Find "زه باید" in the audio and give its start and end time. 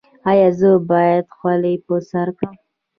0.59-1.25